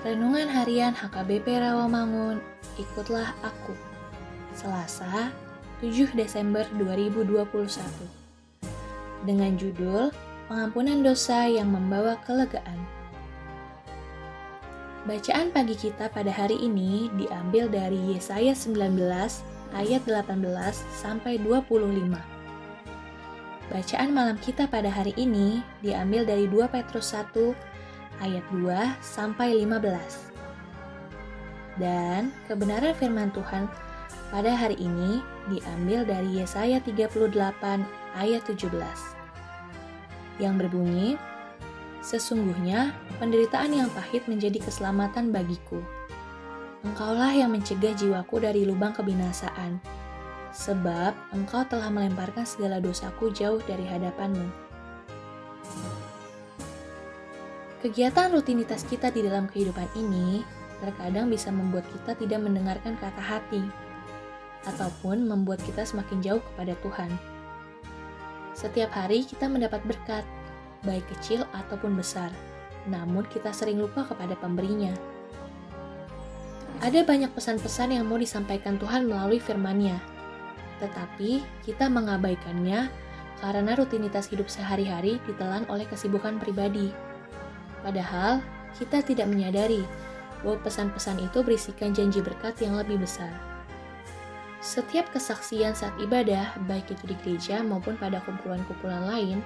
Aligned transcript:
Renungan 0.00 0.48
Harian 0.48 0.96
HKBP 0.96 1.60
Rawamangun, 1.60 2.40
ikutlah 2.80 3.36
aku. 3.44 3.76
Selasa, 4.56 5.28
7 5.84 6.16
Desember 6.16 6.64
2021. 6.80 7.44
Dengan 9.28 9.60
judul 9.60 10.08
Pengampunan 10.48 11.04
Dosa 11.04 11.44
yang 11.44 11.68
Membawa 11.76 12.16
Kelegaan. 12.24 12.80
Bacaan 15.04 15.52
pagi 15.52 15.76
kita 15.76 16.08
pada 16.08 16.32
hari 16.32 16.56
ini 16.56 17.12
diambil 17.20 17.68
dari 17.68 18.16
Yesaya 18.16 18.56
19 18.56 18.96
ayat 19.76 20.00
18 20.08 20.32
sampai 20.96 21.36
25. 21.44 22.16
Bacaan 23.68 24.10
malam 24.16 24.40
kita 24.40 24.64
pada 24.64 24.88
hari 24.88 25.12
ini 25.20 25.60
diambil 25.84 26.24
dari 26.24 26.48
2 26.48 26.72
Petrus 26.72 27.12
1 27.12 27.68
ayat 28.20 28.44
2 28.52 28.68
sampai 29.00 29.64
15. 29.64 29.80
Dan 31.80 32.30
kebenaran 32.46 32.94
firman 32.96 33.32
Tuhan 33.32 33.66
pada 34.30 34.52
hari 34.54 34.76
ini 34.78 35.24
diambil 35.48 36.06
dari 36.06 36.38
Yesaya 36.38 36.78
38 36.84 37.34
ayat 38.14 38.42
17 38.46 38.70
yang 40.40 40.56
berbunyi 40.56 41.20
Sesungguhnya 42.00 42.96
penderitaan 43.20 43.76
yang 43.76 43.92
pahit 43.92 44.24
menjadi 44.24 44.56
keselamatan 44.56 45.36
bagiku. 45.36 45.84
Engkaulah 46.80 47.28
yang 47.36 47.52
mencegah 47.52 47.92
jiwaku 47.92 48.40
dari 48.40 48.64
lubang 48.64 48.96
kebinasaan, 48.96 49.76
sebab 50.48 51.12
engkau 51.36 51.60
telah 51.68 51.92
melemparkan 51.92 52.48
segala 52.48 52.80
dosaku 52.80 53.28
jauh 53.36 53.60
dari 53.68 53.84
hadapanmu. 53.84 54.69
Kegiatan 57.80 58.28
rutinitas 58.36 58.84
kita 58.84 59.08
di 59.08 59.24
dalam 59.24 59.48
kehidupan 59.48 59.88
ini 59.96 60.44
terkadang 60.84 61.32
bisa 61.32 61.48
membuat 61.48 61.88
kita 61.88 62.12
tidak 62.12 62.44
mendengarkan 62.44 62.92
kata 63.00 63.24
hati, 63.24 63.64
ataupun 64.68 65.24
membuat 65.24 65.64
kita 65.64 65.88
semakin 65.88 66.20
jauh 66.20 66.44
kepada 66.52 66.76
Tuhan. 66.84 67.08
Setiap 68.52 68.92
hari 68.92 69.24
kita 69.24 69.48
mendapat 69.48 69.80
berkat, 69.88 70.28
baik 70.84 71.08
kecil 71.08 71.48
ataupun 71.56 71.96
besar, 71.96 72.28
namun 72.84 73.24
kita 73.32 73.48
sering 73.48 73.80
lupa 73.80 74.04
kepada 74.04 74.36
pemberinya. 74.36 74.92
Ada 76.84 77.00
banyak 77.00 77.32
pesan-pesan 77.32 77.96
yang 77.96 78.04
mau 78.04 78.20
disampaikan 78.20 78.76
Tuhan 78.76 79.08
melalui 79.08 79.40
firman-Nya, 79.40 79.96
tetapi 80.84 81.40
kita 81.64 81.88
mengabaikannya 81.88 82.92
karena 83.40 83.72
rutinitas 83.72 84.28
hidup 84.28 84.52
sehari-hari 84.52 85.16
ditelan 85.24 85.64
oleh 85.72 85.88
kesibukan 85.88 86.36
pribadi. 86.36 86.92
Padahal, 87.80 88.44
kita 88.76 89.02
tidak 89.02 89.26
menyadari 89.28 89.82
bahwa 90.40 90.56
pesan-pesan 90.64 91.20
itu 91.20 91.44
berisikan 91.44 91.92
janji 91.92 92.20
berkat 92.24 92.56
yang 92.60 92.76
lebih 92.76 93.00
besar. 93.00 93.30
Setiap 94.60 95.08
kesaksian 95.16 95.72
saat 95.72 95.96
ibadah, 95.96 96.52
baik 96.68 96.92
itu 96.92 97.04
di 97.08 97.16
gereja 97.24 97.64
maupun 97.64 97.96
pada 97.96 98.20
kumpulan-kumpulan 98.28 99.08
lain, 99.08 99.40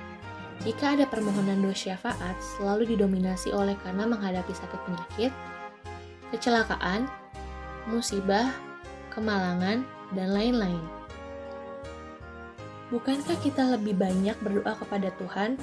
jika 0.62 0.94
ada 0.94 1.06
permohonan 1.06 1.62
doa 1.62 1.74
syafaat 1.74 2.34
selalu 2.58 2.94
didominasi 2.94 3.50
oleh 3.50 3.74
karena 3.82 4.06
menghadapi 4.06 4.54
sakit 4.54 4.80
penyakit, 4.86 5.32
kecelakaan, 6.34 7.06
musibah, 7.86 8.50
kemalangan, 9.10 9.86
dan 10.14 10.28
lain-lain. 10.34 10.82
Bukankah 12.90 13.38
kita 13.42 13.74
lebih 13.74 13.98
banyak 13.98 14.38
berdoa 14.42 14.78
kepada 14.78 15.10
Tuhan 15.18 15.58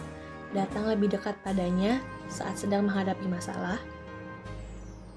datang 0.51 0.87
lebih 0.91 1.15
dekat 1.15 1.35
padanya 1.43 2.03
saat 2.31 2.55
sedang 2.55 2.87
menghadapi 2.87 3.27
masalah. 3.27 3.77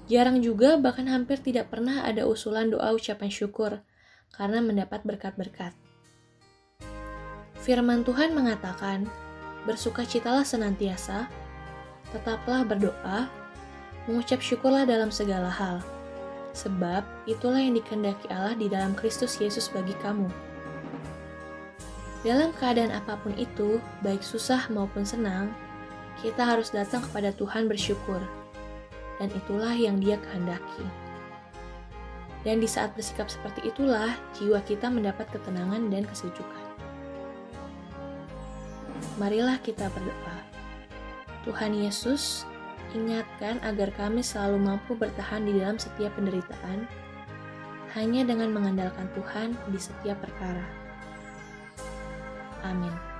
Jarang 0.05 0.43
juga, 0.43 0.77
bahkan 0.77 1.09
hampir 1.09 1.41
tidak 1.41 1.73
pernah 1.73 2.05
ada 2.05 2.29
usulan 2.29 2.69
doa 2.69 2.93
ucapan 2.93 3.31
syukur 3.33 3.81
karena 4.35 4.61
mendapat 4.61 5.01
berkat-berkat. 5.01 5.73
Firman 7.65 8.05
Tuhan 8.05 8.37
mengatakan, 8.37 9.09
"Bersukacitalah 9.65 10.45
senantiasa, 10.45 11.25
tetaplah 12.13 12.61
berdoa, 12.61 13.25
mengucap 14.05 14.37
syukurlah 14.45 14.85
dalam 14.85 15.09
segala 15.09 15.49
hal, 15.49 15.81
sebab 16.53 17.01
itulah 17.25 17.57
yang 17.57 17.73
dikehendaki 17.73 18.29
Allah 18.29 18.53
di 18.53 18.69
dalam 18.69 18.93
Kristus 18.93 19.41
Yesus 19.41 19.73
bagi 19.73 19.97
kamu." 20.05 20.29
Dalam 22.21 22.53
keadaan 22.57 22.93
apa 22.93 23.17
pun 23.21 23.33
itu, 23.37 23.81
baik 24.05 24.21
susah 24.21 24.69
maupun 24.69 25.01
senang, 25.01 25.49
kita 26.23 26.45
harus 26.45 26.71
datang 26.71 27.03
kepada 27.03 27.35
Tuhan 27.35 27.67
bersyukur. 27.67 28.21
Dan 29.19 29.31
itulah 29.31 29.71
yang 29.71 29.99
dia 29.99 30.19
kehendaki. 30.19 30.83
Dan 32.45 32.61
di 32.61 32.69
saat 32.69 32.93
bersikap 32.93 33.25
seperti 33.25 33.65
itulah, 33.65 34.13
jiwa 34.37 34.61
kita 34.61 34.91
mendapat 34.91 35.25
ketenangan 35.33 35.89
dan 35.89 36.05
kesejukan. 36.05 36.63
Marilah 39.17 39.57
kita 39.63 39.89
berdoa. 39.89 40.37
Tuhan 41.47 41.73
Yesus, 41.73 42.45
ingatkan 42.93 43.57
agar 43.65 43.89
kami 43.97 44.21
selalu 44.21 44.61
mampu 44.61 44.93
bertahan 44.93 45.47
di 45.47 45.57
dalam 45.57 45.79
setiap 45.79 46.13
penderitaan, 46.19 46.85
hanya 47.95 48.27
dengan 48.27 48.51
mengandalkan 48.51 49.07
Tuhan 49.15 49.55
di 49.71 49.79
setiap 49.79 50.19
perkara. 50.19 50.67
Amin. 52.67 53.14